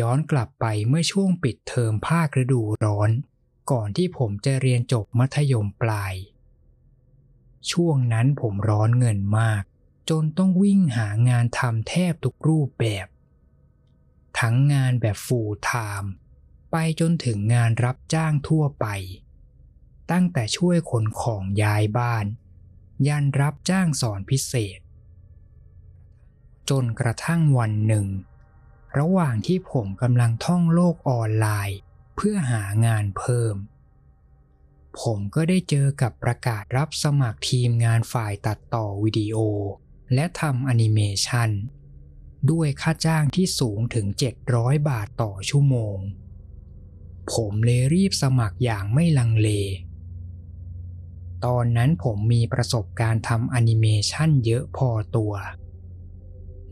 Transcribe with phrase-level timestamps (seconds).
[0.00, 3.10] ย้อนกลับไปเมื่อช่วงปิดเทอมภาคฤดูร้อน
[3.70, 6.14] ก่อนที่ผมจะเรียนจบมัธยมปลาย
[7.70, 9.62] ช่วงนั้นผมร้อนเงินมาก
[10.10, 13.06] จนต้องวิ่งหางานทำแทบทุกรูปแบบ
[14.38, 15.70] ทั้งงานแบบฟูลไท
[16.02, 16.12] ม์
[16.70, 18.86] ไปจนถึงงานรับจ้างทั่วไป
[20.10, 22.26] ตั้งแต่ช่วยขนของย้ายบ้าน
[23.08, 24.80] ยันรับจ้างสอนพิเศษ
[26.70, 28.06] จนกระทั่งวันหนึ่ง
[28.98, 31.78] ระหว่างที่ผมกำลังท่องโลกออนไลน์
[32.16, 33.56] เพื่อหางานเพิ่ม
[35.00, 39.36] ผมก็ได้เจอกับประกาศรับสมัครทีมงานฝ่ายตัดต่อวิดีโอ
[40.14, 41.50] และทำแอนิเมชัน
[42.50, 44.06] ด้วยค่าจ้างที่สูงถึง
[44.48, 45.98] 700 บาทต่อชั่วโมง
[47.32, 49.48] ผมเลยรีบสมัครอย่างไม่ลังเล
[51.44, 55.32] ตอนนั้นผมมีประสบการณ์ทำแอนิเมชันเยอะพอตัว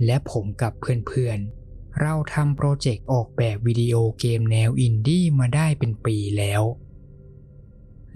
[0.05, 1.59] และผมกับเพื่อนๆ
[2.00, 6.62] เราทำโปรเจกต์ออกแบบวิดีโอเกมแนวอินดี้มาได้เป็นปีแล้ว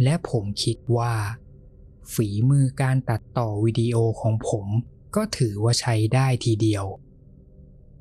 [0.02, 1.14] และผมคิดว่า
[2.12, 4.66] ฝีมือการตัดต่อวิดีโอของผม
[5.16, 6.84] ก็ถือว่าใช้ได้ทีเดียว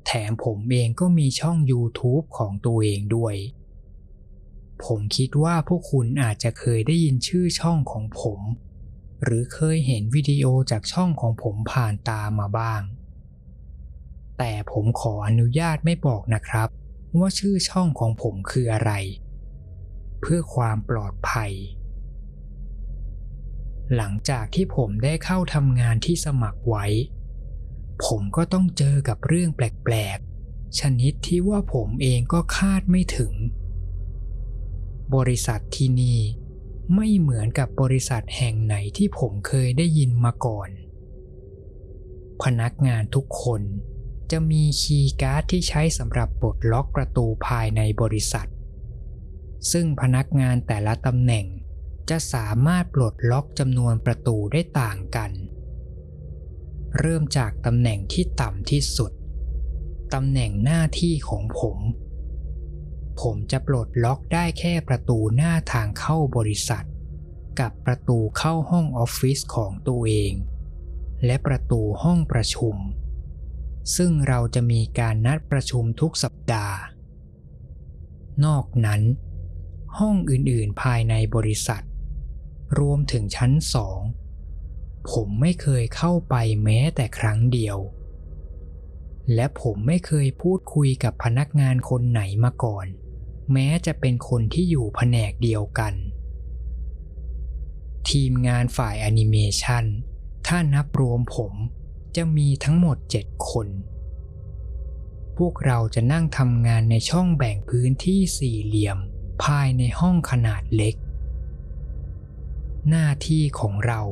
[0.06, 3.34] แถมผมเองก็มีช่อง YouTube ของตัวเองด้วย
[4.84, 8.40] ผมคิดว่าพวกคุณอาจจะเคยได้ยินชื่อช่องของผม
[9.22, 12.82] หรือเคยเห็นวิดีโอจากช่องของผมผ่านตามาบ้าง
[14.38, 16.68] แต่ผมขออนุญาตไม่บอกนะครับ
[17.18, 18.92] ว่าชื่อช่องของผมคืออะไร
[20.20, 21.52] เพื่อความปลอดภัย
[23.94, 26.86] หลังจากที่ผมได้เข้าทำงานที่สมัครไว้
[28.06, 33.32] ผมก็ต้องเจอกับเรื่องแปลกๆ ชนิดที่ว่าผมเองก็คาดไม่ถึง
[35.14, 36.20] บริษัทที่นี่
[36.94, 40.68] ไม่เหมือนกับบริษัทแห่งไหนที่ผมเคยได้ยินมาก่อน
[42.42, 43.62] พนักงานทุกคน
[44.32, 48.48] จะมีคีย์การ์ดที่ใช้สำหรับปลดล็อกประตูภายในบริษัท
[49.72, 51.46] ซึ่งพนักงานแต่ละตำแหน่ง
[52.10, 55.30] จะสามารถปลดล็อกจำนวนประตูได้ต่างกัน
[56.98, 59.12] เริ่มจากตำแหน่งที่ต่ำที่สุด
[60.14, 61.78] ตำแหน่งหน้าที่ของผม
[63.20, 66.86] ผมจะปลดล็อกได้แค่ประตูหน้าทางเข้าบริษัท
[67.60, 70.32] กับประตูเข้าห้องออฟฟิศของตัวเอง
[71.24, 72.76] และประตูห้องประชุม
[73.96, 76.76] ซึ่งเราจะมีการนัดประชุมทุกสัปดาห์
[78.44, 79.02] นอกนั้น
[79.98, 81.84] ห้องอื่นๆภายในบริษัท
[82.78, 84.00] รวมถึงชั้นสอง
[85.10, 86.34] ผมไม่เคยเข้าไป
[86.64, 87.78] แม้แต่ครั้งเดียว
[89.34, 92.86] และผมไม่เคยพูดคุยกับพนักงานคนไหนมาก่อน
[93.52, 95.94] แม้จะเป็นคนที่อยู่แผนกเดียวกัน
[98.08, 99.84] ทีมงานฝ่ายแอนิเมชัน
[100.46, 101.52] ถ้านับรวมผม
[102.16, 103.68] จะมีทั้งหมด 7 คน
[105.36, 108.98] พวกเราจะนั่งทำงานในช่องแบ่งพื้นที่สี่เหลี่ยม
[109.44, 110.94] ภายในห้องขนาดเล็ก
[112.88, 114.02] หน้าที่ของเรา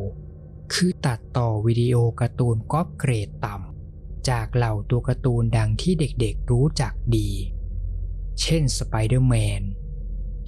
[0.72, 7.30] คือตัดต่อวิดีโอการ์ตูนก๊อปเกรดต่ำจากเหล่าตัวการ์ตูนดังที่เด็กๆรู้จักดี
[8.40, 9.62] เช่นสไปเดอร์แมน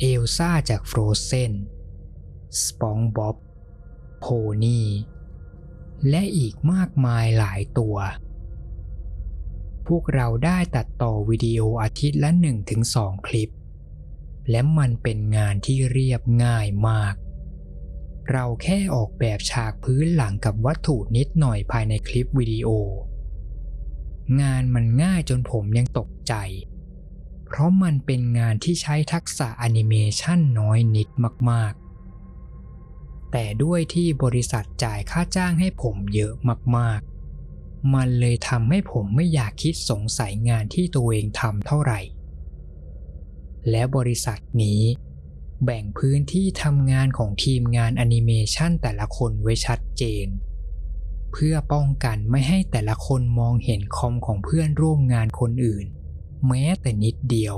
[0.00, 1.52] เอลซ่าจากฟรอเซน
[2.64, 3.36] สปองบ๊อบ
[4.20, 4.26] โพ
[4.62, 4.86] นี่
[6.10, 7.96] และอีกมากมายหลายตัว
[9.86, 12.30] พวกเราได้ตัดต่อวิดีโออาทิตย์ละ
[12.78, 13.50] 1-2 คลิป
[14.50, 17.14] และมันเป็นงานที่เรียบง่ายมาก
[18.30, 22.68] เราแค่ออกแบบฉากพื้นหลังกับวัตถุนิดหน่อยภายในคลิปวิดีโอ
[24.40, 26.34] งานมันง่ายจนผมยังตกใจ
[27.46, 31.08] เพราะมันเป็นงานที่ใช้ทักษะแอนิเมชันน้อยนิด
[31.50, 31.83] มากๆ
[33.36, 36.32] แต่ด้วยที่บริษัทจ่ายค่าจ้างให้ผมเยอะ
[36.76, 42.00] มากๆ มันเลยทำให้ผมไม่อยากคิดสงสัยงานที่ตัวเองทำเท่าไหร่
[43.70, 44.82] และบริษัทนี้
[45.64, 50.26] แบ่งพื้นที่ทำงานของทีมงานแอนิเมชันแต่ละคนไว้ชัดเจน
[51.32, 55.86] เพื่อป้องกันไม่ให้แต่ละคนมองเห็นคอมของเพื่อนร่วมงานคนอื่น
[56.46, 57.56] แม้แต่นิดเดียว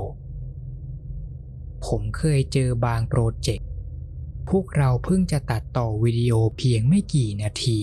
[1.85, 3.66] ผมเคยเจอบางโปรเจกต์
[4.49, 7.81] พวกเราเพิ่งจะตัดต่อวิดีโอเพียงไม่กี่นาที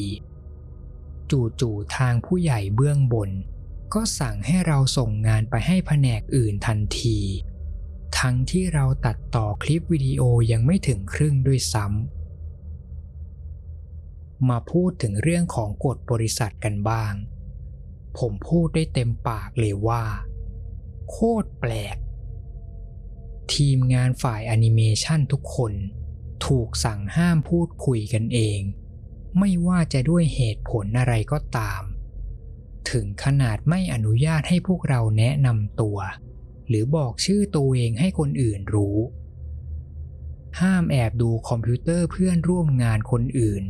[1.61, 3.31] จู่ๆทางผู้ใหญ่เบื้องบน
[3.95, 7.19] ก็สั่งให้เราส่งงานไปให้แผนกอื่นทันที
[8.19, 10.23] ทั้งที่เราตัดต่อคลิปวิดีโอ
[10.53, 17.15] ยังไม่ถึงครึ่งด้วยซ้ำ มาพูดถึงเรื่องของกฎบริษัทกันบ้าง
[18.19, 20.05] ผมพูดได้เต็มปากเลยว่า
[21.11, 21.97] โคตรแปลก
[23.55, 25.73] ทีมงานฝ่ายแอนิเมชันทุกคน
[26.47, 28.61] ถูกสั่งห้ามพูดคุยกันเอง
[29.39, 31.83] ไม่ว่าจะด้วยเหตุผลอะไรก็ตาม
[32.91, 35.99] ถึงขนาดไม่อนุญาตให้พวกเราแนะนำตัว
[36.69, 38.99] หรือบอกชื่อตัวเองให้คนอื่นรู้
[40.61, 43.65] ห้ามแอบดูคอมพิวเตอร์เพื่อนร่วมงานคนอื่น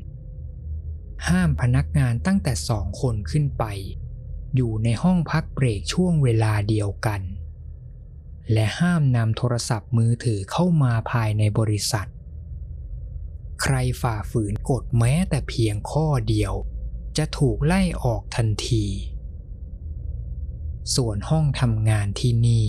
[1.29, 3.65] ห้ามพนักงานตั้งแต่สองคนขึ้นไป
[4.55, 7.21] อยู่ในห้องพักเบรกช่วงเวลาเดียวกัน
[8.53, 12.09] และห้ามนำโทรศัพท์มือถือเข้ามาภายในบริษัท
[13.67, 16.55] ใครฝ่าฝืนกฎแม้แต่เพียงข้อเดียว
[17.17, 18.87] จะถูกไล่ออกทันที
[20.95, 22.67] ส่วนห้องทำงานที่นี่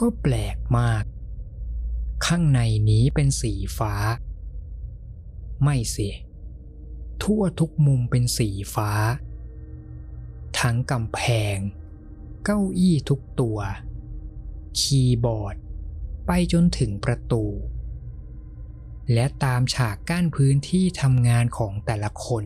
[0.00, 1.04] ก็แปลกมาก
[2.26, 2.60] ข้างใน
[2.90, 3.94] นี้เป็นสีฟ้า
[5.62, 6.16] ไม่เสีย
[7.22, 8.90] ทั่วทุกมุมเป็นสีฟ้า
[10.58, 11.20] ทั้งกำแพ
[11.54, 11.56] ง
[12.44, 13.58] เก้าอี้ทุกตัว
[14.78, 15.56] คีย์บอร์ด
[16.26, 17.44] ไปจนถึงประตู
[19.12, 22.44] และตามฉากกั้นพื้นที่ทำงานของแต่ละคน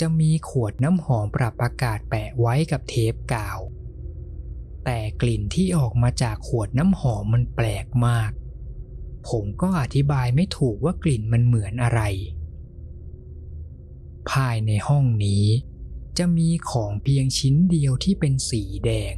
[0.00, 3.60] จะมีขวดน้ำหอมปรับอากาศแปะไว้กับเทปกาว
[4.84, 8.32] แต่กลิ่นที่ออกมาจากขวดน้ำหอมมันแปลกมาก
[9.28, 12.00] ผมก็อธิบายไม่ถูกว่ากลิ่นมันเหมือนอะไร
[14.30, 15.46] ภายในห้องนี้
[16.18, 19.14] จะมีของเพียงชิ้นเดียวที่เป็นสีแดง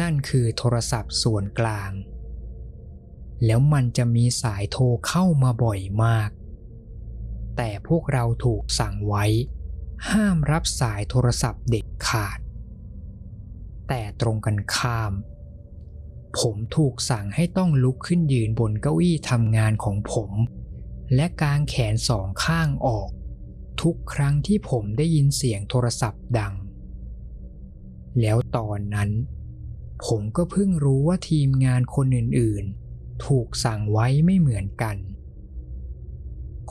[0.00, 1.92] นั่นคือโทรศัพท์ส่วนกลาง
[3.44, 6.30] แล้วมันจะมีสายโทรเข้ามาบ่อยมาก
[7.56, 9.24] แต่พวกเราถูกสั่งไว้
[10.10, 12.38] ห้ามรับสายโทรศัพท์เด็ดขาด
[13.88, 15.12] แต่ตรงกันข้าม
[16.38, 20.32] ผมถูกสั่งให้ต้องลุกขึ้นยืนบนเก้าอี้ทำงานของผม
[21.14, 23.08] และกางแขนสองข้างออก
[23.82, 26.54] ทุกครั้งที่ผมได้ยินเสียงโทรศัพท์ดัง
[28.20, 29.10] แล้วตอนนั้น
[30.06, 32.85] ผมก็เพิ่งรู้ว่าทีมงานคนอื่นๆ
[33.24, 34.96] ถูกสั่งไว้ไม่เหมือนกัน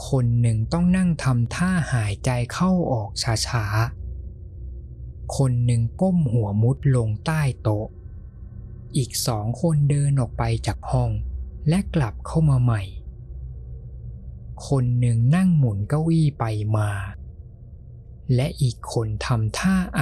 [0.09, 3.09] คนหนึ่งต้องนั่งทำท่าหายใจเข้าออก
[3.47, 7.88] ช้าๆ คนหนึ่งก้มหัวมุดลงใต้โต๊ะ
[8.97, 11.12] อีกสองคนเดินออกไปจากห้อง
[11.69, 12.81] และกลับเข้ามาใหม่
[14.68, 16.45] คนหนึ่งนั่งหมุนเก้าอี้ไป
[16.77, 16.89] มา
[18.36, 20.01] และอีกคนทำท่าไอ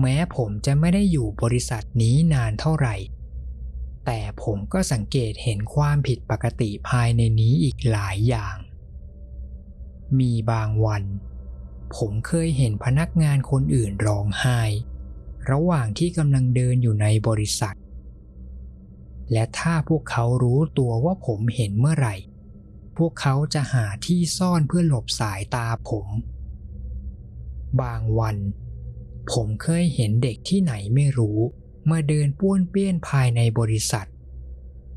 [0.00, 2.94] แม้ผมจะไม่ได้อยู่บริษัทนี้นานเท่าไหร่
[4.10, 8.56] แต่ผมก็สังเกตเห็นความผิดปกติภายในนี้อีกหลายอย่าง
[10.18, 11.04] มีบางวัน
[11.96, 14.60] ผมเคยเห็นพนักงานคนอื่นร้องไห้
[15.50, 17.76] ระหว่างที่กำลังเดินอยู่ในบริษัท
[19.32, 22.16] และถ้าพวกเขารู้ตัวว่าผมเห็นเมื่อไหร่
[22.96, 26.08] พวกเขาจะหาที่ซ่อนเพื่อหลบสายตาผม
[27.80, 28.36] บางวัน
[29.32, 31.38] ผมเคยเห็นเด็กที่ไหนไม่รู้
[31.90, 34.08] มาเดินป้วนเปี้ยนภายในบริษัท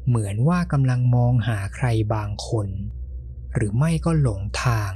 [0.07, 2.67] เหมือนว่ากำลังมองหาใครบางคน
[3.55, 4.91] หรือไม่ก็หลงทาง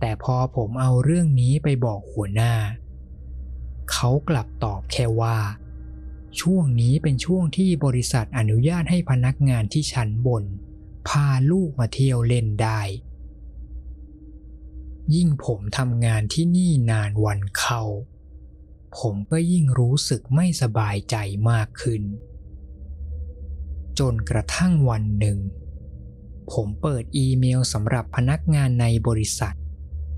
[0.00, 2.54] แต่พอผมเอาเรื่องนี้ไปบอกหัวหน้า
[3.92, 5.38] เขากลับตอบแค่ว่า
[6.40, 10.44] ช่วงนี้เป็นช่วงที่บริษัทอนุญาตให้พนักงานที่ชั้นบน
[11.08, 12.80] พาลูกมาเที่ยวเล่นได้
[15.14, 17.82] ยิ่งผมทำงานที่นี่นานวันเข้า
[18.98, 21.16] ผมก็ยิ่งรู้สึกไม่สบายใจ
[21.50, 22.02] มากขึ้น
[23.98, 25.38] จนกระทั่งวันหนึ่ง
[26.52, 29.56] ผมเปิดอีเมลสำหรับพนักงานในบริษัท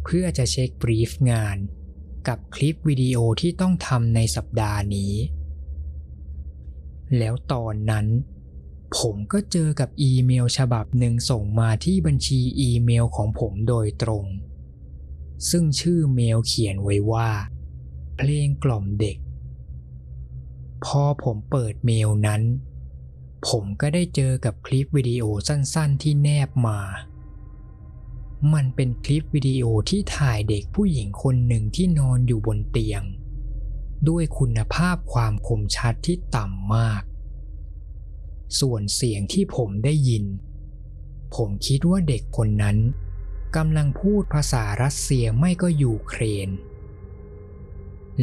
[0.04, 1.56] เพื่อจะเช็คบรีฟงาน
[2.28, 5.14] กับคลิปวิดีโอที่ต้องทำในสัปดาห์นี้
[7.18, 8.06] แล้วตอนนั้น
[8.98, 14.26] ผมก็เจอกับอีเมลฉบับหนึ่งส่งมาที่บัญชีอีเมลของผมโดยตรง
[15.50, 17.30] ซึ่งชื่อเมลเขียนไว้ว่า
[18.16, 19.16] เพลงกล่อมเด็ก
[20.84, 22.42] พอผมเปิดเมลนั้น
[23.48, 26.80] ผมก็ได้เจอกับคลิปวิดีโอสั้นๆ ที่แนบมา
[28.54, 33.02] มันเป็นคลิปวิดีโอที่ถ่ายเด็กผู้หญิงคนหนึ่งที่นอนอยู่บนเตียง
[34.08, 37.02] ด้วยคุณภาพความคมชัดที่ต่ำมาก
[38.60, 40.24] ส่วนเสียงที่ผมได้ยิน
[41.34, 42.78] ผมคิดว่าเด็กคนนั้น
[43.56, 46.48] กำลังพูดภาษารัสเซียไม่ก็ยูเครน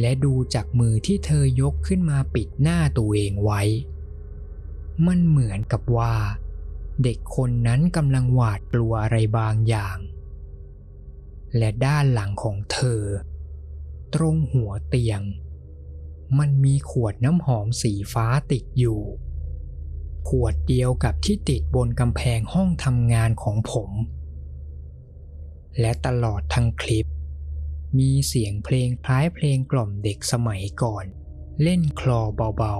[0.00, 3.62] และดูจากมือที่เธอยกขึ้นมาปิดหน้าตัวเองไว้
[5.06, 6.14] มันเหมือนกับว่า
[7.02, 9.98] เด็กคนนั้นกำลังหวาดกลัวอะไรบางอย่าง
[11.56, 13.02] และด้านหลังของเธอ
[14.14, 15.22] ตรงหัวเตียง
[16.38, 19.00] มันมีขวดน้ำหอมสีฟ้าติดอยู่
[20.28, 23.90] ขวดเดียวกับที่ติดบนกำแพงห้องทำงานของผม
[25.80, 27.06] และตลอดทั้งคลิป
[27.98, 31.04] มีเสียงเพลงคล้ายเพลงกล่อมเด็กสมัยก่อน
[31.62, 32.20] เล่นคลอ
[32.56, 32.76] เบา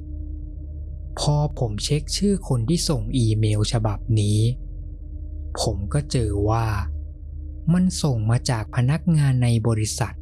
[0.00, 4.40] ๆ พอผมเช็คชื่อคนที่ส่งอีเมลฉบับนี้
[5.60, 6.66] ผมก็เจอว่า
[7.72, 10.16] มันส่งมาจากพนักงานในบริษัท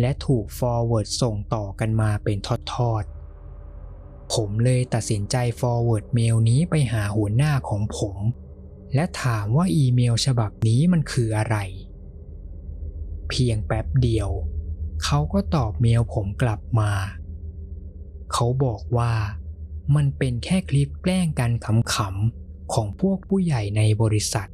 [0.00, 2.36] และถูก forward ส่งต่อกันมาเป็น
[2.74, 8.16] ทอดๆ ผมเลยตัดสินใจ forward เมลนี้ไปหาหัวหน้าของผม
[8.94, 11.56] และถามว่าอีเมลฉบับนี้มันคืออะไร
[13.30, 14.28] เพียงแป๊บเดียว
[15.04, 16.92] เขาก็ตอบเมลผมกลับมา
[18.32, 19.12] เขาบอกว่า
[19.96, 24.50] มันเป็นแค่คลิปแกล้งกันขำๆของพวกผู้ใหญ่ในบริษัท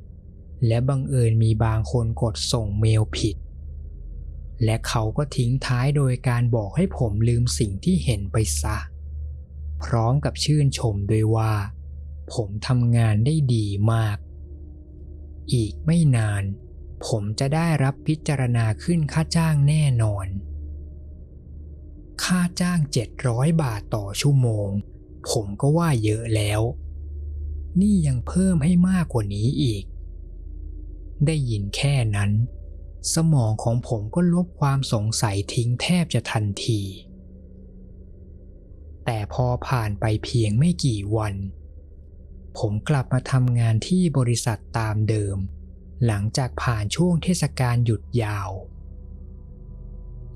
[0.66, 3.36] และบังเอิญมีบางคนกดส่งเมลผิด
[4.64, 8.78] และเขาก็ทิ้งท้ายโดยการบอกให้ผมลืมสิ่งที่เห็นไปซะ
[9.84, 11.52] พร้อมกับชื่นชมด้วยว่า
[12.34, 14.16] ผมทำงานได้ดีมาก
[15.52, 16.42] อีกไม่นาน
[17.06, 20.26] ผมจะได้รับพิจารณาขึ้นค่าจ้างแน่นอน
[22.24, 22.78] ค่าจ้าง
[23.20, 24.70] 700 บาทต่อชั่วโมง
[25.30, 26.60] ผมก็ว่าเยอะแล้ว
[27.80, 29.84] นี่ยังเพิ่มให้มากกว่านี้อีก
[31.26, 32.32] ได้ยินแค่นั้น
[33.14, 36.82] สมองของผมก็ลบความสงสัยทิ้งแทบจะทันที
[39.04, 41.34] แต่พอผ่านไปเพียงไม่กี่วัน
[42.58, 45.38] ผมกลับมาทำงานที่บริษัทตามเดิม
[46.06, 48.50] หลังจากผ่านช่วงเทศกาลหยุดยาว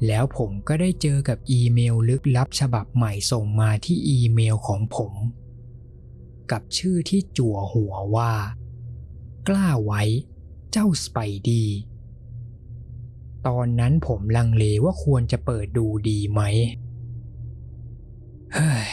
[0.06, 5.14] แล้วผมก็ได้เจอกับอีเมลลึกลับฉบับใหม่ส่งมาที่อีเมลของผม
[6.50, 8.32] กับชื่อที่จั่วหัวว่า
[9.48, 10.02] กล้าไว้
[10.72, 11.18] เจ้าสไป
[11.50, 11.64] ดี
[13.46, 16.40] ตอนนั้นผมลังเลว่าควรจะเปิดดูดีไหม
[18.54, 18.90] เฮ้ย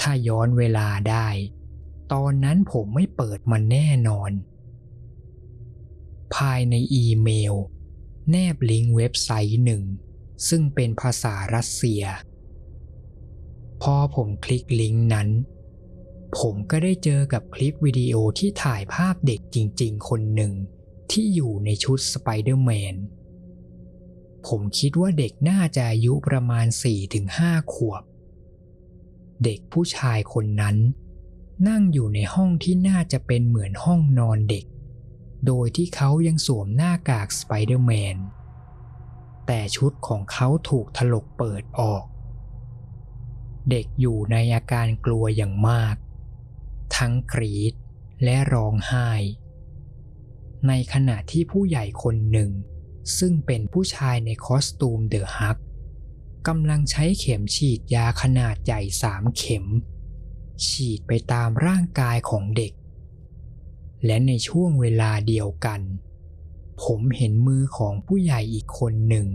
[0.00, 1.28] ถ้าย้อนเวลาได้
[2.12, 4.30] ตอนนั้นผมไม่เปิดมันแน่นอน
[6.36, 7.54] ภายในอีเมล
[8.30, 9.82] แนบลิงก์เว็บไซต์หนึ่ง
[10.48, 12.02] ซึ่งเป็นภาษารัสเซีย
[13.82, 15.28] พอผมคลิกลิงก์นั้น
[16.38, 20.52] ผมก็ได้เจอกับคลิปวิดีโอที่ถ่ายภาพเด็กจริงๆ คนหนึ่ง
[21.10, 22.96] ที่อยู่ในชุดสไปเดอร์แมน
[24.46, 26.66] ผมคิดว่าเด็กน่าจะอายุประมาณ
[27.20, 28.02] 4-5 ขวบ
[29.44, 30.76] เด็กผู้ชายคนนั้น
[31.68, 34.64] นั่งอยู่ในห้องที่น่าจะเป็นเหมือนห้องนอนเด็ก
[35.46, 38.16] โดยที่เขายังสวมหน้ากากสไปเดอร์แมน
[39.46, 42.04] แต่ชุดของเขาถูกถลกเปิดออก
[43.70, 45.96] เด็กอยู่ในอาการกลัวอย่างมาก
[46.96, 47.74] ทั้งกรีด
[48.24, 49.10] และร้องไห้
[50.68, 52.50] ในขณะที่ผู้ใหญ่คนหนึ่ง
[53.18, 55.58] ซึ่งเป็นผู้ชายใน costume เดอะฮัลค์
[56.48, 59.66] กำลังใช้เข็มฉีดยาขนาดใหญ่สามเข็ม
[60.66, 62.72] ฉีดไปตามร่างกายของเด็ก
[64.04, 65.80] และในช่วงเวลาเดียวกัน
[66.82, 69.26] ผมเห็นมือของผู้ใหญ่อีกคนหนึ่ง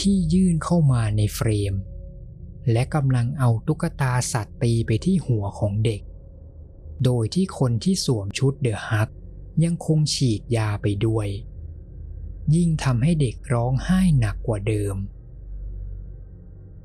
[0.00, 1.74] ที่ยื่นเข้ามาในเฟรม
[2.72, 6.02] และกำลังเอาตุ๊กตาสัตว์ตีไปที่หัวของเด็ก
[7.04, 9.08] โดยที่คนที่สวมชุด The Hulk
[9.64, 11.28] ยังคงฉีดยาไปด้วย
[12.54, 14.96] ยิ่งทำให้เด็กร้องไห้หนักกว่าเดิม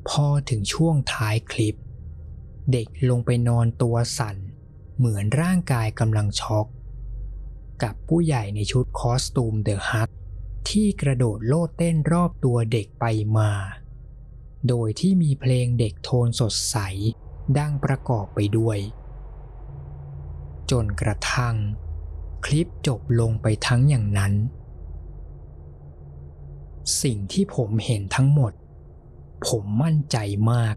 [0.09, 1.75] พอถึงช่วงท้ายคลิป
[2.71, 4.37] เด็กลงไปนอนตัวสั่น
[4.97, 6.65] เหมือนร่างกายกำลังช็อก
[7.83, 10.09] กับผู้ใหญ่ในชุด costume The Hulk
[10.69, 13.05] ที่กระโดดโลดเต้นรอบตัวเด็กไป
[13.37, 13.51] มา
[14.67, 16.77] โดยที่มีเพลงเด็กโทนสดใส
[17.57, 18.79] ดังประกอบไปด้วย
[20.71, 21.55] จนกระทั่ง
[22.45, 24.33] คลิปจบลงไปทั้งอย่างนั้น
[27.01, 28.53] สิ่งที่ผมเห็นทั้งหมด
[29.47, 30.17] ผมมั่นใจ
[30.51, 30.75] มาก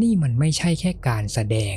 [0.00, 1.76] นี่มันไม่ใช่แค่การแสดง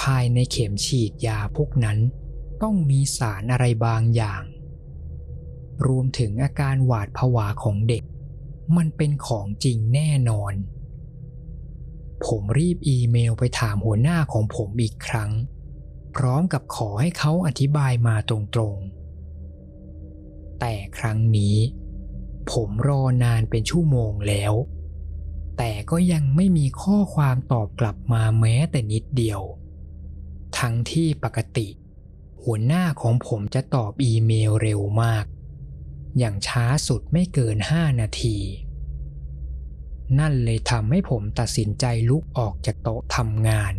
[0.00, 1.98] ภายในเข็มฉีดยาพวกนั้น
[2.62, 4.42] ต้องมีสารอะไรบางอย่าง
[5.86, 8.04] รวมถึงอาการหวาดผวาของเด็ก
[8.76, 10.52] มันเป็นของจริงแน่นอน
[12.24, 15.30] ผมรีบอีเมลไปถามหัวหน้าของผมอีกครั้ง
[16.14, 21.56] พร้อมกับขอให้เขาอธิบายมาตรงๆ แต่ครั้งนี้
[22.52, 24.52] ผมรอนานเป็นชั่วโมงแล้ว
[25.58, 29.40] แต่ก็ยังไม่มีข้อความตอบกลับมาแม้แต่นิดเดียว
[30.58, 31.68] ทั้งที่ปกติ
[32.48, 35.24] หัวหน้าของผมจะตอบอีเมลเร็วมาก
[36.18, 38.36] อย่างช้าสุดไม่เกิน 5 นาที
[40.18, 43.74] นั่นเลยทำให้ผมตัดสินใจลุกออกจากโต๊ะทำงาน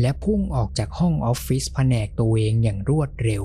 [0.00, 3.44] และพุ่งออกจากห้องออฟฟิศแผนกตัวเองอย่างรวดเร็ว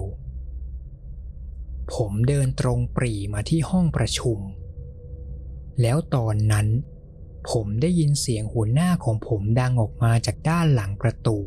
[1.94, 4.40] ผมเดินตรงปรีมาที่ห้องประชุม
[5.82, 6.68] แล้วตอนนั้น
[7.52, 11.40] ผมได้ยินเสียงหัวหน้าของผมดังออกมาจากด้านหลังประตู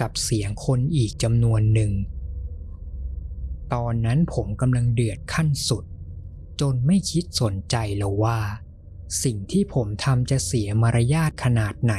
[0.00, 1.92] กับเสียงคนอีกจำนวนหนึ่ง
[3.74, 5.84] ตอนนั้นผมกำลังเดือดขั้นสุด
[6.60, 8.38] จนไม่คิดสนใจแล้วว่า
[9.22, 11.94] สิ่งที่ผมทำจะเสียมารยาทขนาดไหน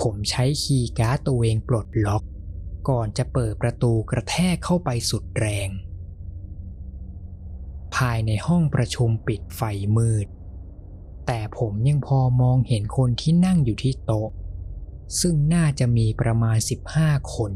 [0.00, 2.22] ผมใช้คีย์การ์ดตัวเองปลดล็อก
[2.88, 5.70] ก่อนจะเปิดประตูกระแทกเข้าไปสุดแรง
[7.94, 9.60] ภายในห้องประชุมปิดไฟ
[9.96, 10.26] มืด
[11.26, 14.30] แต่ผมยังพอมองเห็นคนที่นั่งอยู่ที่โต๊ะ
[15.20, 16.58] ซึ่งน่าจะมีประมาณ
[16.94, 17.52] 15 คน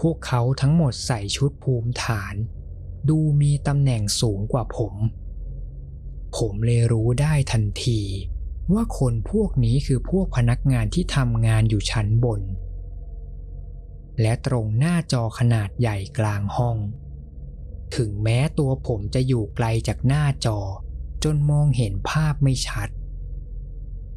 [0.00, 2.34] พวกเขาทั้งหมดใส่ชุดภูมิฐาน
[3.08, 4.94] ดูมีตำแหน่งสูงกว่าผม
[6.36, 8.00] ผมเลยรู้ได้ทันที
[8.72, 12.42] ว่าคนพวกนี้คือพวกพนักงานที่ทำงานอยู่ชั้นบน
[14.20, 16.76] และตรงหน้าจอขนาดใหญ่กลางห้อง
[17.96, 20.58] ถึงแม้ตัวผมจะอยู่ไกลจากหน้าจอ
[21.24, 22.88] จนมองเห็นภาพไม่ชัด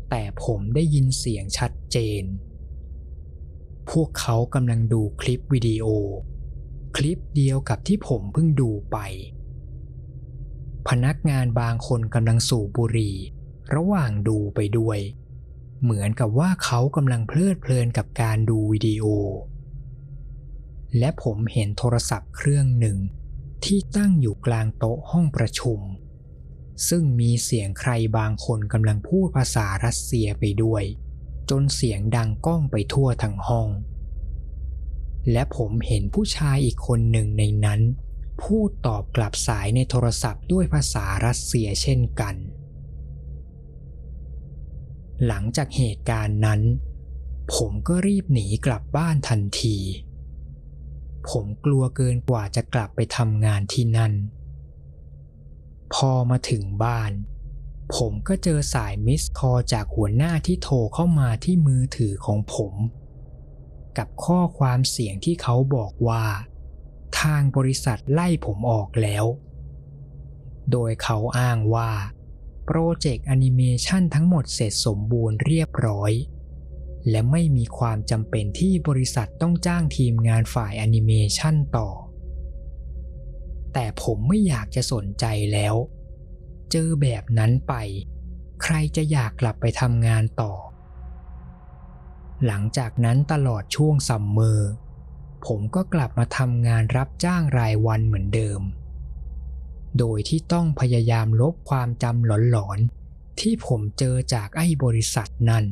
[0.09, 2.23] แต่ผมได้ยินเสียงชัดเจน
[3.91, 5.85] พวกเขากำลังดูคลิปวิดีโอ
[6.95, 8.97] คลิปเดียวกับที่ผมเพิ่งดูไป
[10.87, 13.15] พนักงานบางคนกำลังสูบบุหรี่
[13.75, 14.99] ระหว่างดูไปด้วย
[15.81, 19.05] เหมือนกับว่าเขากำลังเพลิดเพลินกับการดูวิดีโอ
[20.99, 22.97] และผมเห็นโทรศัพท์เครื่องหนึ่ง
[23.65, 25.79] ที่ตั้งอยู่กลางโต๊ะห้องประชุม
[26.87, 30.83] ซึ่งมีเสียงใครบางคนกำลังพูดภาษารัสเซียไปด้วย
[31.51, 33.69] จนเสียงดังก้องไปทั่วทั้งห้อง
[35.31, 37.81] และผมเห็นผู้ชายอีกคนหนึ่งในนั้น
[38.43, 42.35] พูดตอบกลับสายในโทรศัพท์ด้วยภาษารัสเซียเช่นกัน
[45.25, 46.61] หลังจากเหตุการณ์นั้น
[47.55, 49.77] ผมก็รีบหนีกลับบ้านทันที
[51.29, 54.13] ผมกลัวเกินกว่าจะกลับไปทำงานที่นั่น
[55.93, 57.11] พอมาถึงบ้าน
[57.95, 62.73] ผมก็เจอสาย missed call จากหัวหน้าที่โทรเข้ามาที่มือถือของผม
[63.97, 66.25] กับข้อความเสียงที่เขาบอกว่า
[67.19, 69.25] ทางบริษัทไล่ผมออกแล้ว
[70.71, 71.91] โดยเขาอ้างว่า
[72.65, 76.11] project แอนิเมชันทั้งหมดเสร็จสมบูรณ์เรียบร้อย
[77.09, 81.89] และไม่มีความจำเป็นที่บริษัทต้องจ้างทีมงานฝ่ายแอนิเมชันต่อ
[83.73, 87.73] แต่ผมไม่อยากจะสนใจแล้วเจอแบบนั้นไป
[88.63, 90.53] ใครจะอยากกลับไปทำงานต่อ
[92.45, 94.71] หลังจากนั้นตลอดช่วง summer
[95.45, 98.61] ผมก็กลับมาทำงานรับจ้างรายวันเหมือนเดิม
[99.99, 105.65] โดยที่ต้องพยายามลบความจำหลอนๆ ที่ผมเจอจากไอ้บริษัทนั้น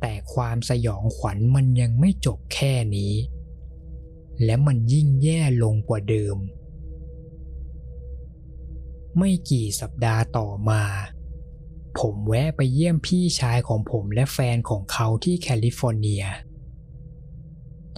[0.00, 3.14] แต่ความสยองขวัญมันยังไม่จบแค่นี้
[4.44, 6.36] และมันยิ่งแย่ลงกว่าเดิม
[9.18, 10.82] ไม่กี่สัปดาห์ต่อมา
[11.98, 16.24] ผมแวะไปเยี่ยมพี่ชายของผมและแฟนของเขาที่แคลิฟอร์เนีย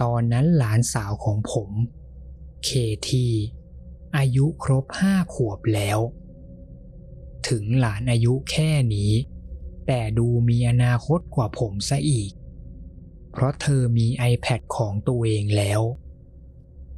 [0.01, 1.69] ตอนนั้นหลานสาวของผม
[2.63, 2.69] เค
[3.07, 3.27] ที
[4.17, 5.99] อายุครบห้าขวบแล้ว
[7.47, 9.11] ถึงหลานอายุแค่นี้
[9.87, 12.31] แต่ดูมีอนาคตกว่าผมซะอีก
[13.31, 15.81] เพราะเธอมี iPad ของตัวเองแล้ว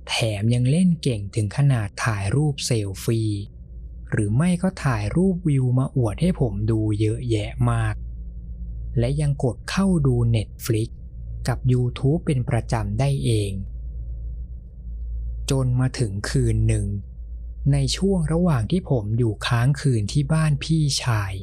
[0.09, 3.31] แถมยังเล่นเก่งถึงขนาดถ่ายรูปเซลฟี่
[4.13, 7.95] หรือไม่ก็ถ่ายรูปวิวมาอวดให้ผมดูเยอะแยะมาก
[8.99, 10.89] และยังกดเข้าดู Netflix
[11.47, 13.51] กับ YouTube เป็นประจำได้เอง
[15.49, 16.87] จนมาถึงคืนหนึ่ง
[17.71, 21.33] ในช่วงระหว่างที่ผมอยู่ค้างคืนที่บ้านพี่ชาย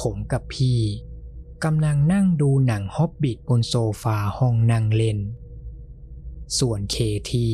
[0.00, 0.80] ผมกับพี่
[1.64, 5.18] กำลังนั่งดูหนังฮอบบิทบนโซฟาห้องนั่งเล่น
[6.58, 6.96] ส่วนเค
[7.30, 7.48] ที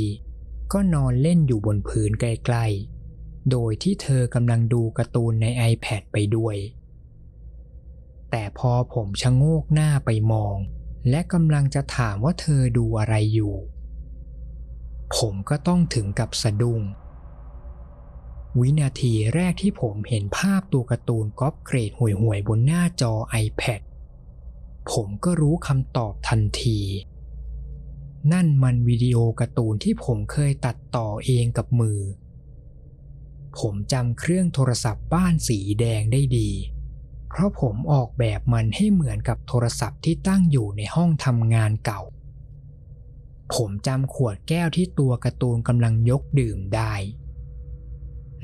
[0.73, 2.92] ก็นอนเล่นอยู่บนพื้นใกล้ๆ
[3.51, 6.57] โดยที่เธอกำลังดูการ์ตูนใน iPad ไปด้วย
[8.31, 10.57] แต่พอผมชะโงกหน้าไปมอง
[11.11, 13.55] และกำลังจะถามว่าเธอดูอะไรอยู่
[15.17, 16.81] ผมก็ต้องถึงกับสะดุ้ง
[18.61, 23.13] วินาทีแรกที่ผมเห็นภาพตัวการ์ตูนก๊อปเกรดห่วยๆบนหน้าจอ
[23.45, 23.81] iPad
[24.93, 26.81] ผมก็รู้คำตอบทันที
[28.33, 31.99] นั่นมันวิดีโอการ์ตูนที่ผมเคยตัดต่อเองกับมือ
[33.59, 36.51] ผมจำเครื่องโทรศัพท์บ้านสีแดงได้ดี
[37.29, 42.03] เพราะผมออกแบบมันให้เหมือนกับโทรศัพท์ที่ตั้งอยู่ในห้องทำงานเก่า
[43.55, 46.95] ผมจำขวดแก้วที่ตัวการ์ตูนกำลังยกดื่มได้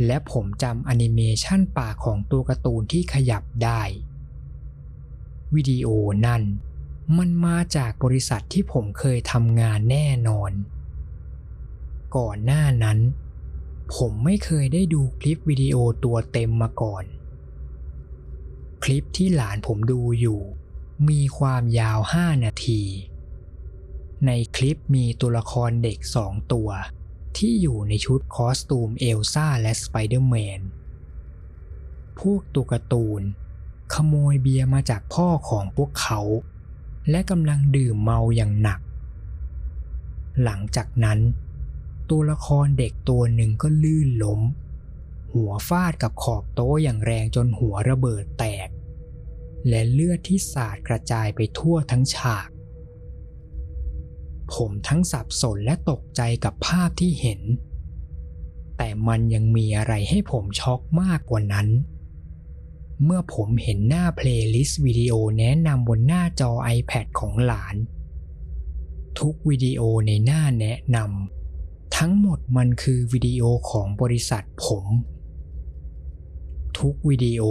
[0.07, 3.83] และผมจำแอนิเมชันปากของตัวการ์ตูนที่ขยับได้
[5.55, 5.89] วิดีโอ
[6.27, 6.43] นั่น
[7.17, 10.53] มันมาจากบริษัทที่ผมเคยทำงานแน่นอน
[12.17, 12.99] ก่อนหน้านั้น
[13.95, 17.05] ผมไม่เคยได้ดูคลิปวิดีโอตัวเต็มมาก่อน
[18.83, 20.41] คลิปที่หลานผมดูอยู่
[21.09, 22.83] มีความยาว 5 นาที
[24.27, 26.69] ในคลิปมีตัวละครเด็กสองตัว
[27.37, 30.61] ที่อยู่ในชุด costume Elsa และสไปเดอร์แมน
[32.21, 33.23] พวกตัวการ์ตูน
[33.95, 36.21] ขโมยเบียร์มาจากพ่อของพวกเขา
[37.11, 38.81] และกำลังดื่มเมาอย่างหนัก
[40.43, 41.19] หลังจากนั้น
[42.11, 44.41] ตัวละครเด็กตัวหนึ่งก็ลื่นล้ม
[45.33, 48.69] หัวฟาดกับขอบโต๊ะอย่างแรงจนหัวระเบิดแตก
[49.69, 52.49] และเลือดที่สาดกระจายไปทั่วทั้งฉาก
[54.55, 57.41] ผมทั้งสับสนและตกใจกับภาพที่เห็น
[58.77, 61.69] แต่มันยังมีอะไรให้ผมช็อกมากกว่านั้น
[63.05, 67.77] เมื่อผมเห็นหน้า playlist วิดีโอแนะนำบนหน้าจอ iPad ของหลาน
[69.19, 71.38] ทุกวิดีโอในหน้าแนะนำ
[71.97, 74.87] ทั้งหมดมันคือวิดีโอของบริษัทผม
[76.79, 77.43] ทุกวิดีโอ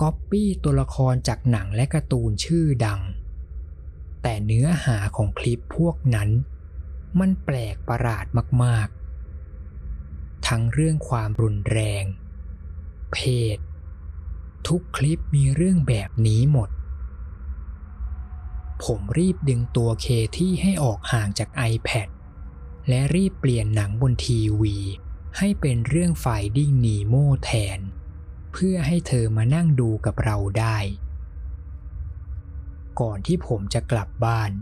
[0.00, 3.00] ก๊อปปี้ตัวละครจากหนังและการ์ตูนชื่อดัง
[4.22, 6.30] แต่เนื้อหาของคลิปพวกนั้น
[7.20, 8.26] มันแปลกประหลาด
[8.64, 8.88] มาก
[9.66, 12.04] ๆ ทั้งเรื่องความรุนแรง
[13.12, 13.18] เพ
[13.56, 13.58] ศ
[14.68, 16.70] ทุกคลิปมีเรื่องแบบนี้หมด
[18.84, 22.08] ผมรีบดึงตัวเคที่ให้ออกห่างจาก iPad
[22.88, 24.76] และรีบเปลี่ยนหนังบนทีวี
[25.38, 27.80] ให้เป็นเรื่องไฟดิ้งนีโมแทน
[28.52, 30.78] เพื่อให้เธอมานั่งดูกับเราได้
[33.00, 34.52] ก่อนที่ผมจะกลับบ้าน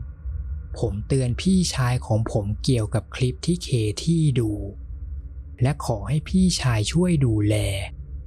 [0.79, 3.69] ผมเตือนพี่ชายของผมเกี่ยวกับคลิปที่เค
[4.05, 4.53] ที่ดู
[5.62, 7.57] และขอให้พี่ชายช่วยดูแล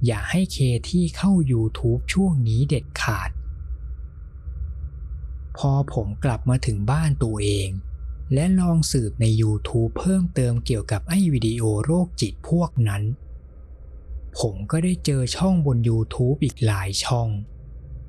[0.06, 0.58] อย่าให้เค
[0.90, 3.30] ที่เข้า YouTube ช่วงนี้เด็ดขาด
[5.56, 7.70] พอผมกลับมาถึงบ้านตัวเอง
[8.34, 13.02] และลองสืบใน YouTube เพิ่มเติมเกี่ยวกับไอ้วิดีโอโรคจิตพวกนั้น
[14.38, 17.28] ผมก็ได้เจอช่องบน YouTube อีกหลายช่อง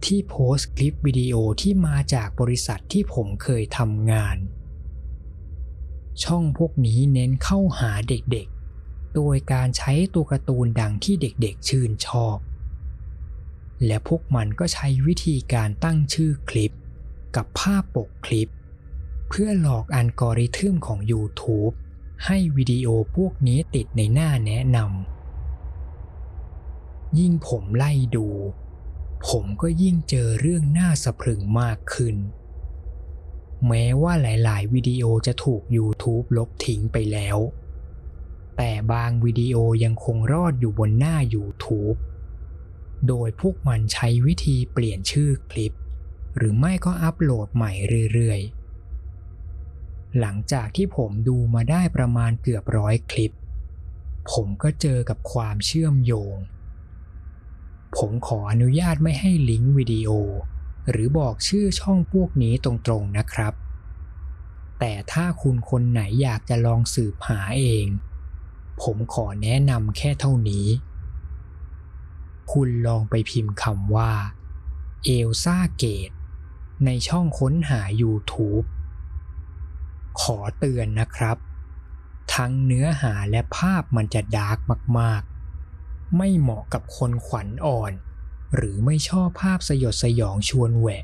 [0.06, 4.38] ที่โพสต์คลิปวิดีโอที่มาจากบริษัทที่ผมเคยทำงาน
[6.24, 12.38] ช่องพวกนี้เน้นเข้าหาเด็กๆ โดยการใช้ตัวการ์ตูนดังที่เด็กๆ ชื่นชอบ
[13.86, 16.72] และพวกมันก็ใช้วิธีการตั้งชื่อคลิป
[17.36, 18.50] กับภาพปกคลิป
[19.34, 21.74] เพื่อหลอกอัลกอริทึมของ YouTube
[22.26, 28.28] ให้วิดีโอพวกนี้ติดในหน้าแนะนำ ยิ่งผมไล่ดู
[29.28, 32.16] ผมก็ยิ่งเจอเรื่องน่าสะพรึงมากขึ้น
[33.68, 37.38] แม้ว่าหลายๆ วิดีโอจะถูก YouTube ลบทิ้งไปแล้ว
[38.58, 41.98] แต่บางวิดีโอยังคงรอดอยู่บนหน้า YouTube
[43.08, 45.74] โดยพวกมันใช้วิธีเปลี่ยนชื่อคลิป
[46.38, 47.72] หรือไม่ก็อัปโหลดใหม่
[48.14, 48.61] เรื่อยๆ
[50.20, 53.32] หลังจากที่ผมดูมาได้ประมาณเกือบร้อยคลิป
[54.32, 56.36] ผมก็เจอกับความเชื่อมโยง
[57.98, 60.10] ผมขออนุญาตไม่ให้ลิงก์วิดีโอ
[60.90, 62.72] หรือบอกชื่อช่องพวกนี้ตร
[63.02, 63.54] งๆนะครับ
[64.80, 67.86] แต่ถ้าคุณคนไหนอยากจะลองสืบหาเอง
[68.82, 70.68] ผมขอแนะนำแค่เท่านี้
[72.52, 74.12] คุณลองไปพิมพ์คำว่า
[75.06, 76.12] เอลซ่าเกต
[76.86, 78.66] ในช่องค้นหา YouTube
[80.22, 81.38] ขอเตือนนะครับ
[82.36, 84.58] ทั้งเนื้อหาและภาพมันจะดาร์ก
[85.00, 87.94] มากๆ ไม่เหมาะกับคนขวัญอ่อน
[88.56, 91.04] หรือไม่ชอบภาพสยดสยองชวนแหวะ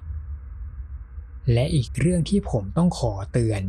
[1.54, 3.62] และอีกเรื่องที่ผมต้องขอเตือน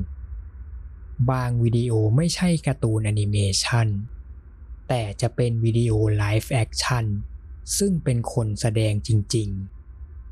[1.31, 3.89] บางวิดีโอไม่ใช่การ์ตูนแอนิเมชัน
[4.89, 7.07] แต่จะเป็นวิดีโอ live action
[7.79, 9.49] ซึ่งเป็นคนแสดงจริง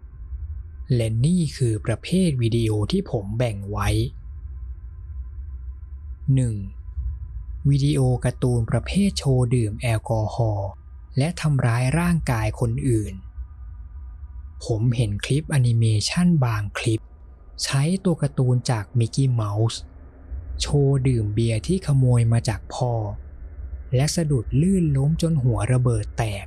[0.07, 3.89] ๆ และนี่คือประเภทวิดีโอที่ผมแบ่งไว้
[6.35, 7.69] 1.
[7.69, 10.71] วิดีโอการ์ตูนประเภทโชว์ดื่มแอลกอฮอล์
[11.19, 13.15] และทำร้ายร่างกายคนอื่น
[14.65, 17.03] ผมเห็นคลิปแอนิเมชันบางคลิป
[17.65, 19.81] ใช้ตัวการ์ตูนจาก Mickey Mouse
[20.61, 22.93] โชว์ดื่มเบียร์ที่ขโมยมาจากพ่อ
[23.95, 26.47] และสะดุดลื่นล้มจนหัวระเบิดแตก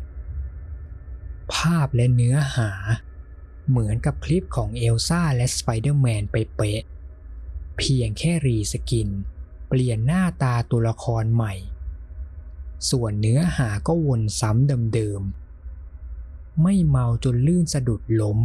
[1.53, 2.71] ภาพและเนื้อหา
[3.69, 6.81] เหมือนกับคลิปของเอลซ่าและสไปเดอร์แมนไปเป๊ะ
[7.77, 9.09] เพียงแค่ reskin
[9.69, 11.53] เปลี่ยนหน้าตาตัวละครใหม่
[12.89, 18.37] ส่วนเนื้อหาก็วนซ้ำเดิมๆ ไม่เมาจนลื่นสะดุดล้ม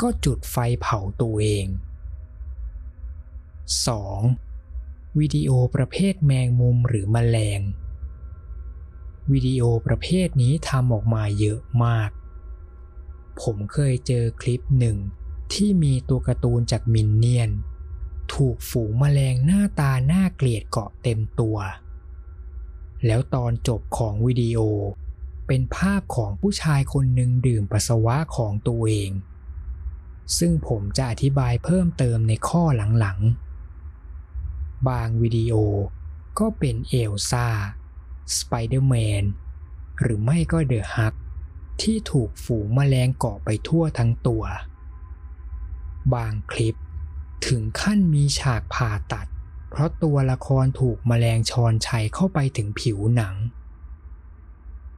[0.00, 1.66] ก็จุดไฟเผาตัวเอง
[4.22, 5.18] 2.
[5.18, 7.60] วิดีโอประเภทแมงมุมหรือมแมลง
[9.32, 12.10] วิดีโอประเภทนี้ทำออกมาเยอะมาก
[13.40, 14.96] ผมเคยเจอคลิปหนึ่ง
[15.52, 17.50] ที่มีตัวการ์ตูนจากมินเนี่ยน
[18.34, 21.56] ถูกฝูงแมลงหน้าตาหน่าเกลียดเกาะเต็มตัว
[23.06, 24.58] แล้วตอนจบของวิดีโอ
[25.46, 29.10] เป็นภาพของผู้ชายคนหนึ่งดื่มปัสสาวะของตัวเอง
[30.38, 32.62] ซึ่งผมจะอธิบายเพิ่มเติมในข้อ
[32.98, 35.54] หลังๆ บางวิดีโอ
[36.38, 37.48] ก็เป็นเอลซ่า
[38.36, 39.24] สไปเดอร์แมน
[40.00, 41.14] หรือไม่ก็เดอะฮัก
[41.82, 44.44] ที่ถูกฝูงแมลงเกาะไปทั่วทั้งตัว
[46.14, 46.76] บางคลิป
[47.46, 49.26] ถึงขั้นมีฉากผ่าตัด
[49.70, 53.36] เพราะตัวละครถูกแมลงชอนชัยเข้าไปถึงผิวหนัง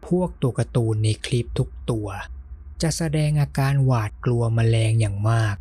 [0.07, 2.09] พวกตัวการ์ตูนในคลิปทุกตัว
[2.83, 5.57] จะแสดงอาการหวาดกลัวแมลงอย่างมาก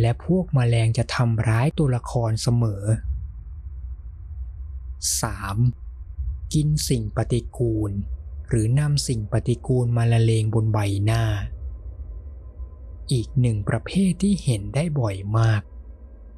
[0.00, 2.84] และพวกแมลงจะทำร้ายตัวละครเสมอ
[5.32, 6.54] 3.
[6.54, 7.90] กินสิ่งปฏิกูล
[8.48, 11.22] หรือนำสิ่งปฏิกูลมาละเลงบนใบหน้า
[13.12, 15.62] อีกหนึ่งประเภทที่เห็นได้บ่อยมาก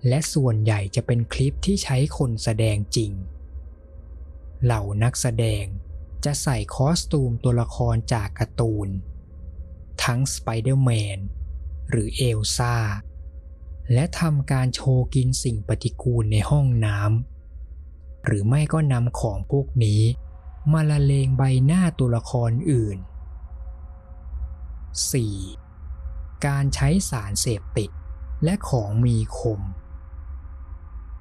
[0.09, 3.13] และส่วนใหญ่จะเป็นคลิปที่ใช้คนแสดงจริง
[4.65, 5.65] เหล่านักแสดง
[6.25, 8.89] จะใส่คอสตูมตัวละครจากการ์ตูน
[10.05, 11.19] ทั้งสไปเดอร์แมน
[11.91, 12.77] หรือเอลซ่า
[13.93, 20.03] และทำการโชว์กินสิ่งปฏิกูลในห้องน้ำหรือไม่ก็นำของพวกนี้
[20.73, 22.99] มาละเลงใบหน้าตัวละครอื่น
[25.03, 25.66] 4.
[26.44, 27.90] การใช้สารเสพติด
[28.44, 29.61] และของมีคม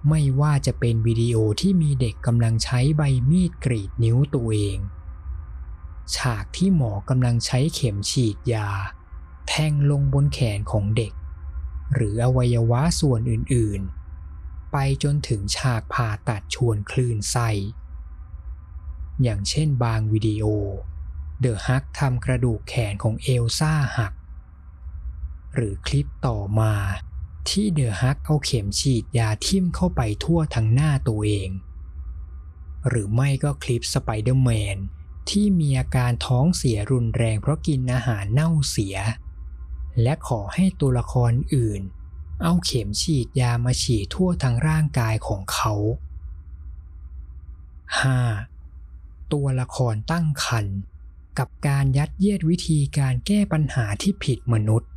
[0.09, 4.77] ไม่ว่าจะเป็นวิดีโอที่มีเด็กกำลังใช้ใบมีดกรีดนิ้วตัวเอง
[6.15, 8.69] ฉากที่หมอกำลังใช้เข็มฉีดยา
[9.47, 11.13] แทงลงบนแขนของเด็ก
[11.93, 17.49] หรืออวัยวะส่วนอื่นๆ ไปจนถึงฉากผ่าตัดชวนคลื่นไส้
[19.23, 20.45] อย่างเช่นบางวิดีโอ
[21.39, 24.13] The Hulk ทำกระดูกแขนของเอลซ่าหัก
[25.55, 26.73] หรือคลิปต่อมา
[27.49, 31.49] ที่ The Hulk เอาเข็มฉีดยาทิ่มเข้าไปทั่วทั้งหน้าตัวเอง
[32.87, 34.77] หรือไม่ก็คลิปสไปเดอร์แมน
[35.29, 38.97] ที่มีอาการท้องเสียรุนแรงเพราะกินอาหารเน่าเสีย
[40.01, 41.81] และขอให้ตัวละครอื่น
[42.43, 45.73] เอาเข็มฉีดยามาฉีดทั่วทั้งร่างกายของเขา
[48.13, 49.33] 5.
[49.33, 50.77] ตัวละครตั้งครรภ์
[51.39, 54.89] กับการยัดเยียดวิธีการแก้ปัญหาที่ผิดมนุษย์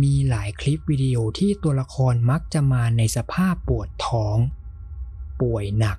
[0.00, 4.36] มีหลายคลิปวิดีโอที่ตัวละครมักจะมาในสภาพปวดท้อง
[5.40, 5.98] ป่วยหนัก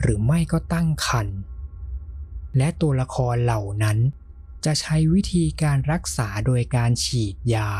[0.00, 1.38] หรือไม่ก็ตั้งครรภ์
[2.56, 3.98] และตัวละครเหล่านั้น
[4.64, 7.70] จะใช้วิธีการรักษาโดยการฉีดยา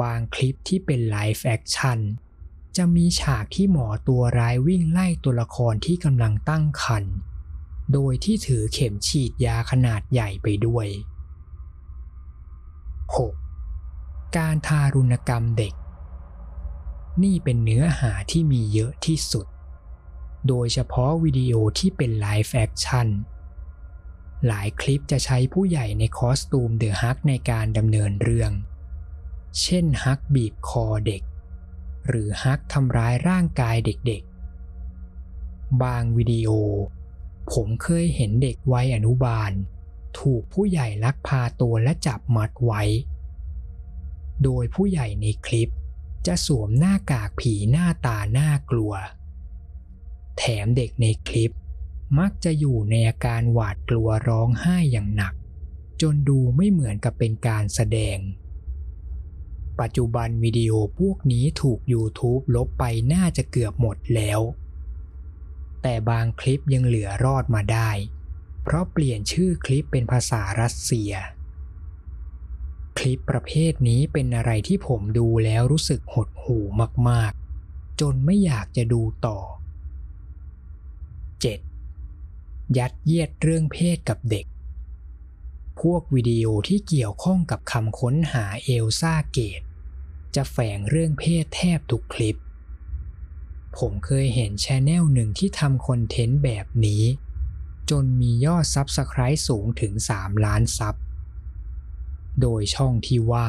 [0.00, 1.98] บางคลิปที่เป็น live action
[2.76, 7.14] จะมีฉากที่หมอตัวร้ายวิ่งไล่ตัวละครที่กำลังตั้งครรภ์
[7.92, 10.86] โดยที่ถือเข็มฉีดยาขนาดใหญ่ไปด้วย
[13.16, 13.41] 6.
[14.36, 15.74] การทารุณกรรมเด็ก
[17.22, 19.46] นี่เป็นเนื้อหาที่มีเยอะที่สุด
[20.48, 23.08] โดยเฉพาะวิดีโอที่เป็น live action
[24.46, 28.52] หลายคลิปจะใช้ผู้ใหญ่ใน costume The Hulk ในการดำเนินเรื่อง
[29.60, 31.22] เช่นฮักบีบคอเด็ก
[32.08, 36.50] หรือฮักทำร้ายร่างกายเด็กๆ บางวิดีโอ
[37.52, 39.52] ผมเคยเห็นเด็กวัยอนุบาล
[40.18, 42.82] ถูกผู้ใหญ่ลักพาตัวและจับมัดไว้
[44.44, 45.72] โดยผู้ใหญ่ในคลิป
[46.26, 48.92] จะสวมหน้ากากผีหน้าตาน่ากลัว
[50.38, 51.52] แถมเด็กในคลิป
[52.18, 55.34] มักจะอยู่ในอาการหวาดกลัวร้องไห้อย่างหนัก
[56.00, 58.18] จนดูไม่เหมือนกับเป็นการแสดง
[59.80, 64.40] ปัจจุบันวิดีโอพวกนี้ถูก YouTube ลบไปน่าจะเกือบหมดแล้ว
[65.82, 67.90] แต่บางคลิปยังเหลือรอดมาได้
[68.62, 71.12] เพราะเปลี่ยนชื่อคลิปเป็นภาษารัสเซีย
[72.98, 76.64] คลิปประเภทนี้เป็นอะไรที่ผมดูแล้วรู้สึกหดหู่
[77.08, 79.38] มากๆ จนไม่อยากจะดูต่อ
[81.48, 82.78] 7.
[82.78, 84.46] ยัดเยียดเรื่องเพศกับเด็ก
[85.80, 89.62] พวกวิดีโอที่เกี่ยวข้องกับคำค้นหา Elsagate
[90.34, 92.36] จะแฝงเรื่องเพศแทบทุกคลิป
[93.78, 97.04] ผมเคยเห็น channel หนึ่งที่ทำ content แบบนี้
[97.90, 100.94] จนมียอด subscribe สูงถึง 3 ล้าน sub
[102.40, 103.48] โดยช่องที่ว่า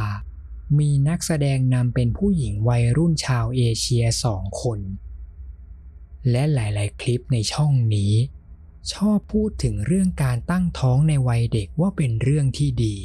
[0.79, 4.79] มีนักแสดงนำเป็นผู้หญิงวัยรุ่นชาวเอเชียสองคน
[6.31, 8.13] และหลาย ๆ คลิปในช่องนี้
[8.93, 12.95] ชอบพูดถึงเรื่องการตั้งท้องในวัยเด็กว่าเป็นเรื่องที่ดี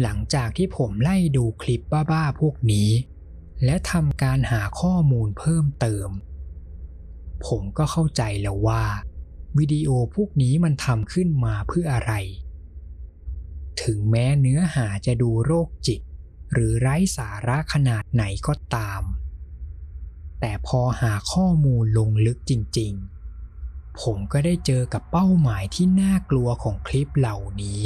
[0.00, 2.90] หลังจากที่ผมไล่ดูคลิปบ้า ๆ พวกนี้
[3.64, 6.08] และทำการหาข้อมูลเพิ่มเติม
[7.46, 8.84] ผมก็เข้าใจแล้วว่า
[9.58, 12.12] วิดีโอพวกนี้มันทำขึ้นมาเพื่ออะไร
[13.82, 16.00] ถึงแม้เนื้อหาจะดูโรคจิต
[16.52, 19.02] หรือไร้สาระขนาดไหนก็ตาม
[20.40, 22.92] แต่พอหาข้อมูลลงลึกจริง
[23.46, 27.82] ๆ ผมก็ได้เจอกับเป้าหมายที่น่ากลัวของคลิปเหล่านี้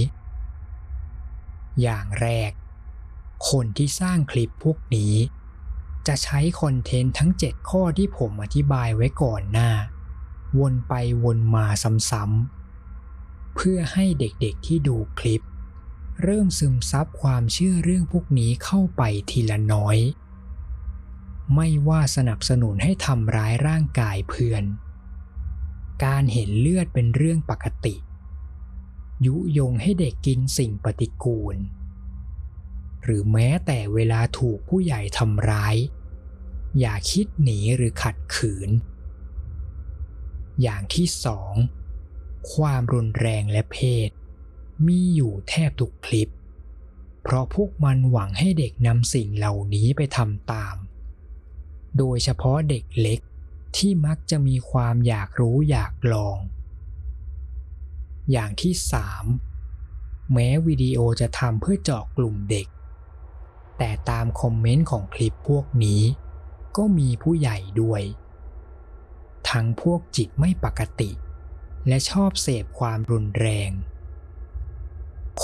[1.80, 2.52] อย่างแรก
[3.50, 5.14] คนที่สร้างคลิปพวกนี้
[6.07, 9.70] จะใช้คอนเทนต์ทั้ง 7 ข้อที่ผมอธิบายไว้ก่อนหน้า
[10.59, 11.66] วนไปวนมา
[12.11, 15.42] ซ้ำๆเพื่อให้เด็กๆที่ดูคลิป
[16.22, 19.98] เริ่มซึมซับความเชื่อเรื่องพวกนี้เข้าไปทีละน้อย
[21.55, 24.64] ไม่ว่าสนับสนุนให้ทำร้ายร่างกายเพื่อน
[26.05, 27.96] การเห็นเลือดเป็นเรื่องปกติ
[29.27, 31.57] ยุยงให้เด็กกินสิ่งปฏิกูล
[33.03, 35.77] หรือแม้แต่เวลาถูกผู้ใหญ่ทำร้าย
[36.81, 38.70] อย่าคิดหนีหรือขัดขืน
[40.62, 41.55] อย่างที่สอง
[42.53, 44.11] ความรุนแรงและเพศ
[44.87, 46.29] มีอยู่แทบทุกคลิป
[47.23, 50.77] เพราะพวกมันหวังให้เด็กนำสิ่งเหล่านี้ไปทำตาม
[51.99, 53.21] โดยเฉพาะเด็กเล็ก
[53.77, 56.39] ที่มักจะมีความอยากรู้อยากลอง
[58.31, 59.25] อย่างที่สาม
[60.33, 62.67] แม้วิดีโอจะทำเพื่อเจาะกลุ่มเด็ก
[63.79, 66.03] แต่ตามคอมเมนต์ของคลิปพวกนี้
[66.77, 68.03] ก็มีผู้ใหญ่ด้วย
[69.51, 71.11] ทั้งพวกจิตไม่ปกติ
[71.89, 73.71] และชอบเสพความรุนแรง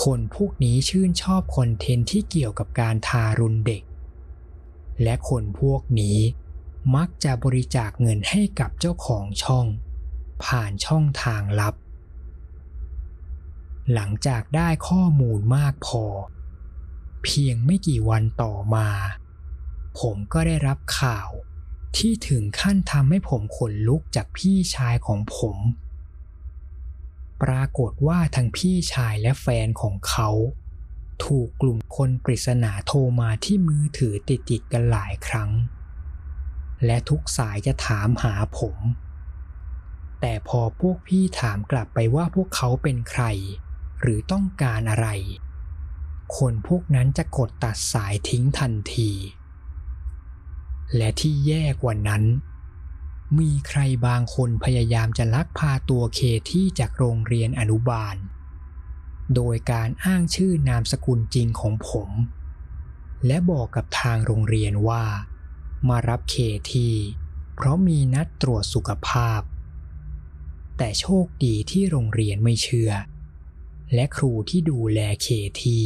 [0.03, 3.83] คนพวกนี้ชื่นชอบคอนเทนต์ที่เกี่ยวกับการทารุณเด็ก
[5.03, 6.18] และคนพวกนี้
[6.96, 9.66] มักจะบริจาคเงินให้กับเจ้าของช่อง
[10.44, 11.74] ผ่านช่องทางลับ
[13.92, 16.05] หลังจากได้ข้อมูลมากพอ
[17.22, 18.88] เพียงไม่กี่วันต่อมา
[20.00, 21.29] ผมก็ได้รับข่าว
[21.96, 25.57] ที่ถึงขั้นทำให้ผมขนลุกจากพี่ชายของผม
[27.42, 30.31] ปรากฏว่าทั้งพี่ชายและแฟนของเขา
[31.24, 35.50] ถูกกลุ่มคนปริศนาโทรมาที่มือถือติดๆกันหลายครั้ง
[36.85, 38.79] และทุกสายจะถามหาผม
[40.20, 43.24] แต่พอพวกพี่ถามกลับไปว่าพวกเขาเป็นใคร
[44.00, 45.09] หรือต้องการอะไร
[46.37, 49.11] คนพวกนั้นจะกดตัดสายทิ้งทันที
[50.96, 52.22] และที่แย่กว่านั้น
[53.38, 58.16] มีใครบางคนพยายามจะลักพาตัวเคที่จากโรงเรียนอนุบาล
[59.35, 62.11] โดยการอ้างชื่อนามสกุลจริงของผม
[63.27, 65.05] และบอกกับทางโรงเรียนว่า
[65.88, 66.35] มารับเค
[66.73, 66.97] ที่
[67.55, 69.40] เพราะมีนัดตรวจสุขภาพ
[70.77, 72.93] แต่โชคดีที่โรงเรียนไม่เชื่อ
[73.95, 75.29] และครูที่ดูแลเค
[75.62, 75.81] ที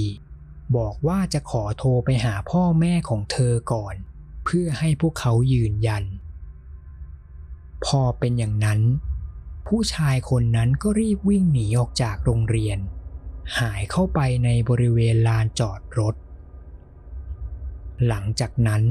[0.76, 3.94] บอกว่าจะขอโทรไปหาพ่อแม่ของเธอก่อน
[4.44, 6.04] เพื่อให้พวกเขายืนยัน
[7.86, 8.80] พอเป็นอย่างนั้น
[9.66, 12.78] ผู้ชายคนนั้นก็รีบวิ่งหนีออกจากโรงเรียน
[13.58, 16.14] หายเข้าไปในบริเวณลานจอดรถ
[18.06, 18.82] หลังจากนั้น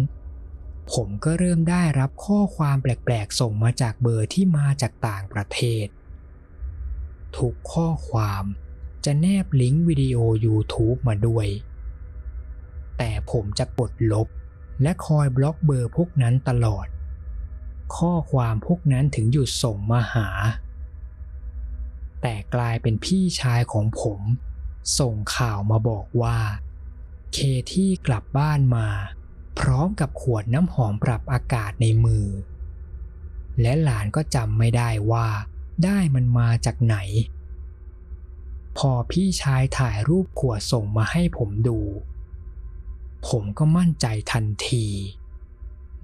[0.93, 5.87] ผมก็เริ่มได้รับข้อความแปลกๆ ส่งมาจากเบอร์ที่มาจากต่างประเทศ
[7.37, 8.43] ทุกข้อความ
[9.05, 11.47] จะแนบลิงก์วิดีโอ YouTube มาด้วย
[12.97, 14.27] แต่ผมจะกดลบ
[14.81, 16.87] และคอยบล็อกเบอร์พวกนั้นตลอด
[17.97, 20.27] ข้อความพวกนั้นถึงหยุดส่งมาหา
[22.21, 24.21] แต่กลายเป็นพี่ชายของผม
[24.99, 26.37] ส่งข่าวมาบอกว่า
[27.33, 27.37] เค
[27.71, 28.87] ที่กลับบ้านมา
[29.59, 32.27] พร้อมกับขวดน้ำหอมปรับอากาศในมือ
[33.61, 35.27] และหลานก็จำไม่ได้ว่า
[35.83, 36.97] ได้มันมาจากไหน
[38.77, 41.79] พอพี่ชายถ่ายรูปขวดส่งมาให้ผมดู
[43.27, 44.85] ผมก็มั่นใจทันที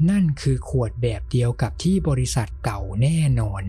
[0.09, 3.63] นั่นคือขวดแบบเดียวกับที่บริษัทเก่าแน่นอน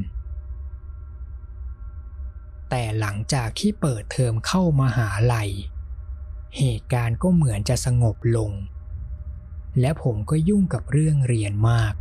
[2.70, 5.50] แต่หลังจากที่เปิดเทอมเข้ามาหาลัย
[6.58, 8.52] เหตุการณ์ก็เหมือนจะสงบลง
[9.80, 11.94] และผมก็ยุ่งกับเรื่องเรียนมาก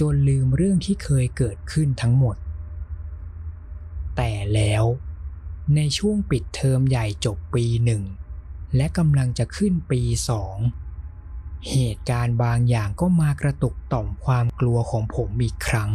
[0.00, 2.36] จนลืมเรื่องที่เคยเกิดขึ้นทั้งหมด
[4.16, 4.84] แต่แล้ว
[5.76, 8.02] ในช่วงปิดเทอมใหญ่จบปีหนึ่ง
[8.76, 10.56] และกำลังจะขึ้นปีสอง
[11.70, 15.90] เหตุการณ์บางอย่างก็มากระตุกต่อมความกลัวของผมอีกครั้ง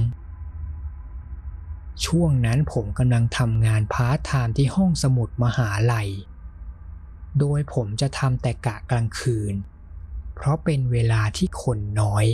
[2.05, 6.09] ช่วงนั้นผมกำลังทำงานพาร์ทไทม์ที่ห้องสมุดมหาลัย
[7.39, 9.53] โดยผมจะทำแต่กะกลางคืน
[10.35, 12.25] เพราะเป็นเวลาที่คนน้อย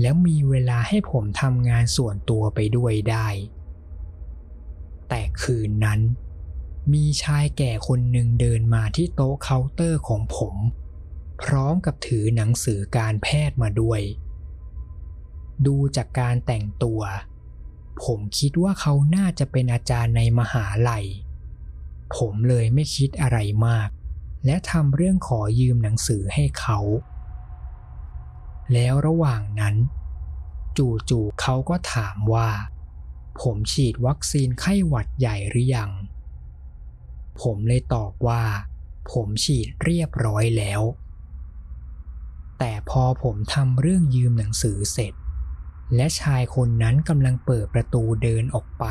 [0.00, 3.28] แล้วมีเวลาให้ผมทำงานส่วนตัวไปด้วยได้
[5.08, 6.00] แต่คืนนั้น
[6.92, 10.54] มีชายแก่คนหนึ่งเดินมาที่โต๊ะเคาน์เตอร์ของผม
[11.42, 14.00] พร้อมกับถือหนังสือการแพทย์มาด้วย
[15.66, 17.02] ดูจากการแต่งตัว
[18.04, 21.06] ผมคิดว่าเขาน่าจะเป็นอาจารย์ในมหาลัย
[22.16, 23.88] ผมเลยไม่คิดอะไรมาก
[24.46, 26.78] และทำเรื่องขอยืมหนังสือให้เขา
[28.72, 29.76] แล้วระหว่างนั้น
[30.78, 32.50] จู่ๆเขาก็ถามว่า
[33.42, 35.90] ผมฉีดวัคซีนไข้หวัดใหญ่หรือยัง
[37.40, 38.42] ผมเลยตอบว่า
[39.12, 40.82] ผมฉีดเรียบร้อยแล้ว
[42.58, 45.14] แต่พอผมทำเรื่องยืมหนังสือเสร็จ
[45.94, 48.84] และชายคนนั้นกำลังเปิดประตูเดินออกไป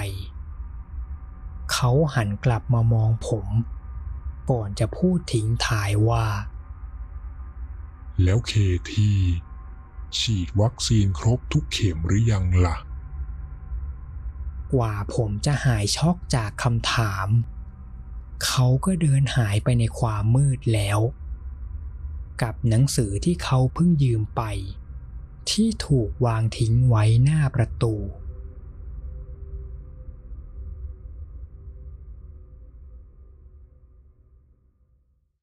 [1.72, 3.47] เขาหันกลับมามองผม
[4.51, 6.28] ก่อนจะพูดทิ้งท้ายว่า
[8.24, 8.51] แล้วเค
[8.91, 9.18] ที่
[10.20, 12.78] ฉีดวัคซีนครบทุกเข็มหรือยังล่ะ
[14.74, 17.28] กว่าผมจะหายช็อกจากคำถาม
[18.45, 20.99] เขาก็เดินหายไปในความมืดแล้ว
[22.41, 24.41] กับหนังสือที่เขาเพิ่งยืมไป
[25.51, 27.93] ที่ถูกวางทิ้งไว้หน้าประตู